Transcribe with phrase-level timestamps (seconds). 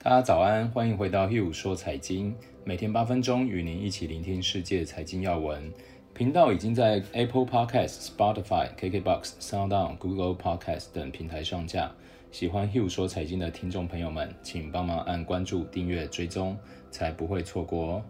[0.00, 5.72] 大家早安，欢迎回到 Hugh 说财经，每天八分钟与您一起聆听世界财经要闻。
[6.14, 11.90] 频道已经在 Apple Podcast、Spotify、KKBox、SoundOn、Google Podcast 等平台上架。
[12.30, 16.56] 喜欢 Hugh 说财经的听众朋友们，请帮忙按关注、订阅、追踪，
[16.92, 18.02] 才不会错过哦。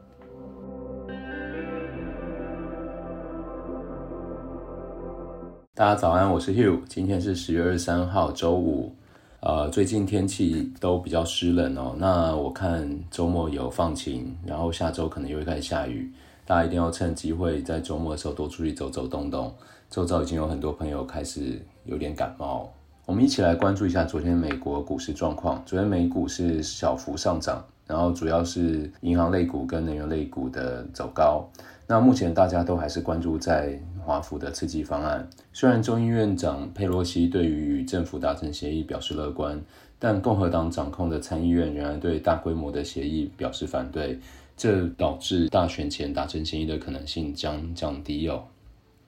[5.73, 8.95] 大家早安，我是 Hugh，今天是十月二十三号，周五。
[9.41, 11.95] 呃，最近天气都比较湿冷哦。
[11.97, 16.13] 那我看周末有放晴，然后下周可能又会开始下雨。
[16.45, 19.55] 大家一定要趁机会在周末的时候多出去走走动动。
[19.89, 22.69] 周遭已经有很多朋友开始有点感冒。
[23.07, 25.63] 我们一起来关注一下昨天美国股市状况。
[25.65, 31.49] 昨天美股是小幅上涨，然后主要是银行类股跟能源类股的走高。
[31.87, 35.29] 那目前大家都还是关注在华府的刺激方案。
[35.53, 39.63] 虽然众议院长佩洛西对于与政府达成协议表示乐观，
[39.99, 44.19] 但共和党掌控的参议院仍然对大规模的协议表示反对，
[44.57, 48.43] 这导致大选前达成协议的可能性将降低哦。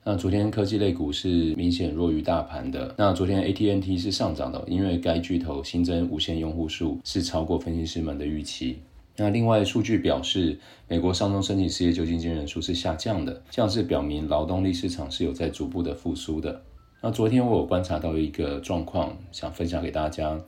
[0.03, 2.93] 那昨天科技类股是明显弱于大盘的。
[2.95, 8.77] 那昨天 AT&T 是上涨的，因为该巨头新增无线用户数是超过分析师们的预期。
[9.21, 16.63] 那另外数据表示，美国上周申请失业救济金人数是下降的，这样是表明劳动力市场是有在逐步的复苏的。
[17.01, 20.41] 那昨天我有观察到一个状况，想分享给大家。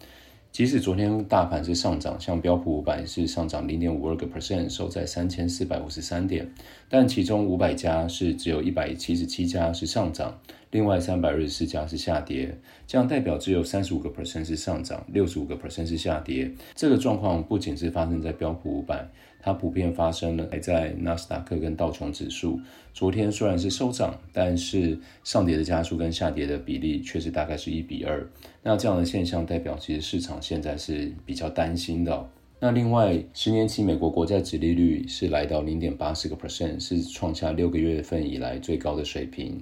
[0.54, 6.48] 即使昨天大盘是上涨，像标普五百是上涨零点五二个 percent，收在三千四百五十三点，
[6.88, 16.52] 但其中五百家是只有一百七十七家是上涨，另外三百二十四家是下跌，这样代表只有三十五个 percent 是上涨，六十五个 percent 是下跌。
[16.76, 19.10] 这个状况不仅是发生在标普五百。
[19.44, 22.60] 它普遍发生了，还在纳斯达克跟道琼指数。
[22.94, 28.26] 昨天虽然是收涨，但是上跌的加速跟下跌的比例却是大概是一比二。
[28.62, 32.30] 那这样的现象代表，其实市场现在是比较担心的。
[32.60, 39.62] 那另外，十年期美国国债殖利率是来到零点八四个 percent，是创下六个月份以来最高的水平。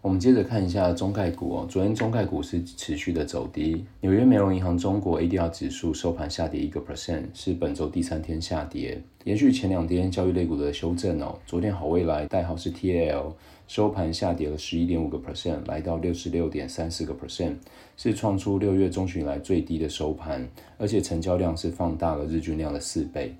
[0.00, 3.84] 我们接着看一下中概股哦，昨天中概股是持续的走低。
[4.00, 11.36] 纽约美容银行中国 ADR 指数收盘下跌一个 percent，是本周第三天下跌，延续前两天交易类股的修正哦。
[11.44, 13.32] 昨天好未来代号是 TAL，
[13.66, 17.56] 收盘下跌了十一点五个 percent，来到六十六点三四个 percent，
[17.96, 20.48] 是创出六月中旬以来最低的收盘，
[20.78, 23.34] 而且成交量是放大了日均量的四倍。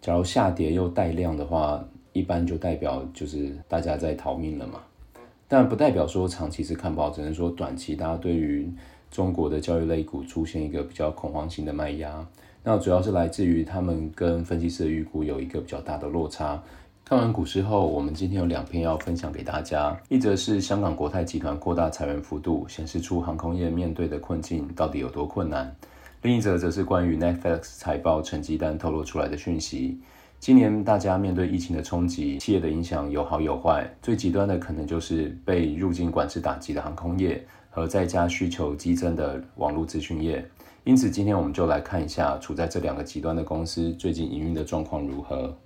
[0.00, 4.80] 假如下跌又带量的话，一般就代表就是大家在逃命了嘛。
[5.48, 8.68] 但不代表说长期是看不好，只能说短期大家对于
[9.10, 12.26] 中国的教育类股出现一个比较恐慌性的卖压。
[12.64, 16.60] 那主要是来自于他们跟分析师的预估有一个比较大的落差。
[17.04, 25.68] 看完股市后，我们今天有两篇要分享给大家，一则是香港国泰集团扩大裁员幅度，显示出航空业面对的困境到底有多困难；
[26.22, 30.00] 另一则则是关于 Netflix 财报成绩单透露出来的讯息。
[30.38, 33.90] 今年大家面对疫情的冲击，企业的影响有好有坏。
[34.00, 40.46] 最极端的可能就是被入境管制打击的航空业和在家需求激增的网络资讯业。
[40.84, 45.56] 因此，今天我们就来看一下处在这两个极端的公司最近营运的状况如何。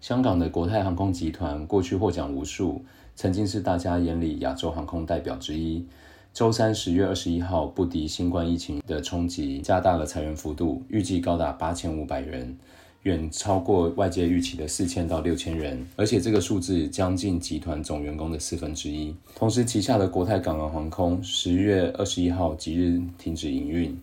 [0.00, 2.82] 香港的国泰航空集团过去获奖无数，
[3.14, 5.86] 曾经是大家眼里亚洲航空代表之一。
[6.32, 12.56] 周三十月二十一号，不敌新冠疫情的冲击，加大了裁员幅度，预计高达八千五百人。
[13.04, 19.14] 远超过外界预期的四千到六千人，而且这个数字将近集团总员工的四分之一。
[19.34, 23.94] 同时，旗下的国泰港澳航空十月二十一号即日停止营运。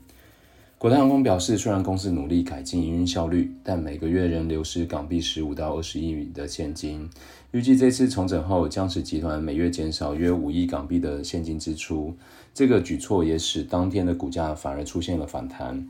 [0.78, 7.10] 国泰航空表示，虽然公司努力改进营运效率，但每个月仍流失港币十五到二十亿的现金。
[7.52, 12.16] 预计这次重整后，将使集团每月减少约五亿港币的现金支出。
[12.54, 15.88] 这个举措也使当天的股价反而出现了反弹。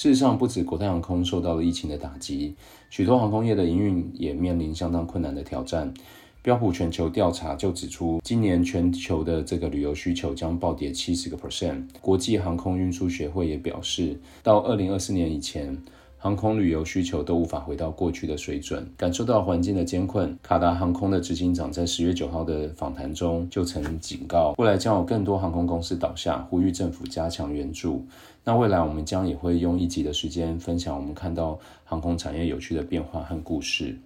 [0.00, 2.54] 事实上，不止国泰航空受到了疫情的打击，
[2.88, 5.92] 许多航空业的营运也面临相当困难的挑战。
[6.40, 11.82] 标普全球调查就指出，今年全球的这个旅游需求将暴跌七十个 percent。
[12.00, 15.76] 国际航空运输协会也表示，到二零二四年以前，
[16.22, 20.38] 航空旅游需求都无法回到过去的水准，感受到环境的艰困。
[20.42, 28.04] 卡达航空的执行长在十月九号的访谈中就曾警告，未来将有更多航空公司倒下，呼吁政府加强援助。
[28.44, 33.96] 那未来我们将也会用一集的时间分享我们看到航空产业有趣的变化和故事。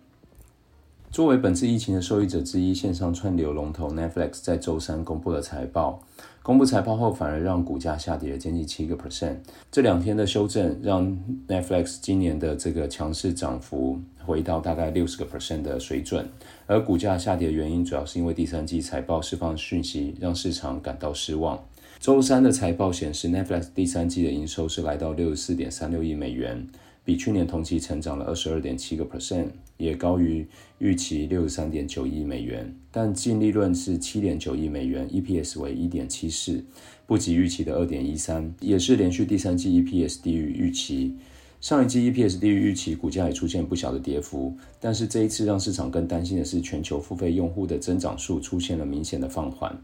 [1.14, 6.02] 作为本次疫情的受益者之一，线上串流龙头 Netflix 在周三公布了财报。
[6.43, 9.37] 公布财报后，反而让股价下跌了将近七个 percent。
[9.70, 11.16] 这两天的修正，让
[11.46, 16.26] Netflix 今年的这个强势涨幅回到大概六十个 percent 的水准。
[16.66, 21.62] 而股价下跌的原因，主要是因为第三季财报释放讯息，让市场感到失望。
[22.00, 26.67] 周三的财报显示，Netflix 第三季的营收是来到六十四点三六亿美元。
[27.05, 30.47] 比去年同期成长了二十二点七个 percent，也高于
[30.79, 32.75] 预期六十三点九亿美元。
[32.91, 36.65] 但净利润是七点九亿美元，EPS 为一点七四，
[37.06, 41.15] 不及预期的二点一三，也是连续第三季 EPS 低于预期。
[41.61, 44.56] 上一季 EPS 低于预期，股价也出现不小的跌幅。
[44.81, 49.79] 但是这一次让市场更担心的是，全球付费用户的增长数出现了明显的放缓。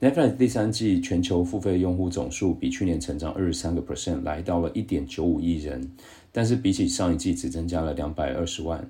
[0.00, 5.88] Netflix 第三季全球付费用户总数比去年成长二十三个 percent，来到了一点九五亿人，
[6.32, 8.86] 但是比起上一季只增加了两百二十万，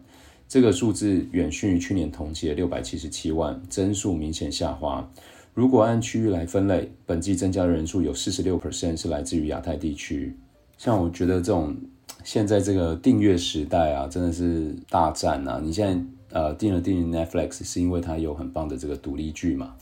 [0.48, 5.08] 这个数字远逊于去年同期的六百七十七万，增速明显下滑。
[5.52, 10.34] 如果按区域来分类，本季增加的人数有四十六 percent 是来自于亚太地区。
[10.78, 11.76] 像我觉得这种
[12.24, 15.60] 现在这个订阅时代啊，真的是大战啊！
[15.62, 19.76] 你现在呃订了订 Netflix 是因为它有很棒的这个独立剧嘛？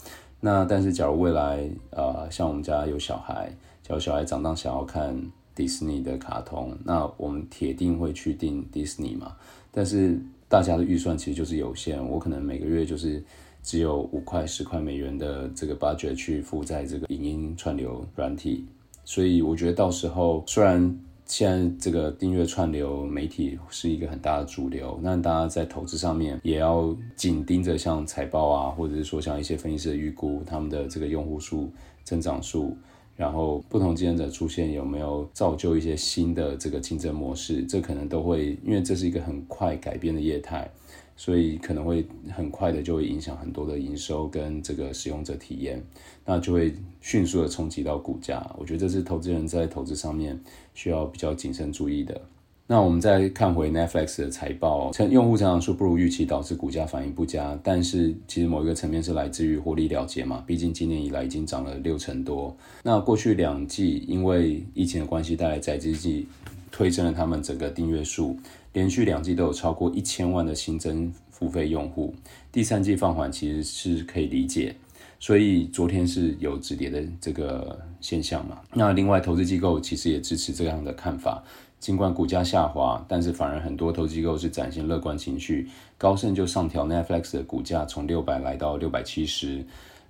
[0.44, 3.48] 那但是，假如未来，呃，像我们家有小孩，
[3.80, 5.16] 假如小孩长大想要看
[5.54, 9.36] 迪士尼的卡通，那我们铁定会去订迪士尼嘛。
[9.70, 13.22] 但是大家的预算其实就是有限，我可能每个月就是
[13.62, 18.66] 只有五块、十块美元的这个 budget 去付在这个影音串流软体，
[19.04, 20.98] 所以我觉得到时候虽然。
[21.34, 31.72] 现在这个订阅串流媒体是一个很大的主流，那大家在投资上面也要紧盯着像财报啊，或者是说像一些分析师的预估，他们的这个用户数
[32.04, 32.76] 增长数，
[33.22, 40.68] 然后不同竞争者出现有没有造就一些新的这个竞争模式，这可能都会，因为这是一个很快改变的业态。
[41.14, 42.04] 所以可能会
[42.34, 45.80] 很快的就会影响很多的营收跟这个使用者体验，
[46.24, 48.44] 那就会迅速的冲击到股价。
[48.58, 50.36] 我觉得这是投资人在投资上面
[50.74, 52.20] 需要比较谨慎注意的。
[52.66, 57.58] 那我们再看回 Netflix 的财报，成用户成长数不如预期，导致股价反应不佳。
[57.62, 62.56] 但是其实某一个层面是来自于获利了结嘛，毕竟今年以来已经涨了六成多。
[62.82, 66.26] 那过去两季因为疫情的关系带来宅经济，
[66.70, 68.38] 推升了他们整个订阅数。
[68.72, 72.14] 连续两季都有超过一千万的新增付费用户，
[72.50, 74.74] 第三季放缓其实是可以理解，
[75.20, 78.62] 所以昨天是有止跌的这个现象嘛。
[78.72, 81.44] 那另外投资机构其实也支持这样的看法，
[81.82, 85.68] 尽管股价下滑，但是反而很多投机构是展现乐观情绪，
[85.98, 89.64] 高盛就上调 Netflix 的股价从六百来到六百七十。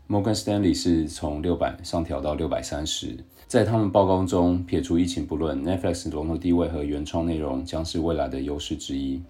[0.07, 3.17] Morgan Stanley 是从六百上调到六百三十，
[3.47, 9.23] 在他们报告中撇除疫情不论，Netflix 龙头地位和原创内容将是未来的优势之一。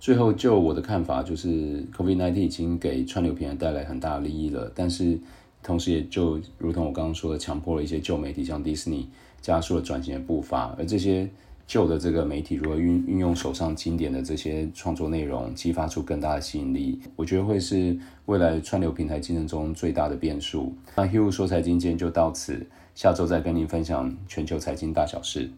[0.00, 5.18] 最后，就我的看法，就是 COVID-19 已经给串流平台带来很大利益了，但是
[5.62, 9.06] 同时也就如同我刚刚说的，强迫了一些旧媒体像迪士尼
[9.42, 11.28] 加速了转型的步伐，而这些。
[11.68, 16.98] 旧的这个媒体如何运运用手上经典的这些创作内容，激发出更大的吸引力？
[17.14, 17.94] 我觉得会是
[18.24, 20.74] 未来串流平台竞争中最大的变数。
[20.96, 25.50] 那 Hugh 说财经今天就到此，下周再跟您分享全球财经大小事。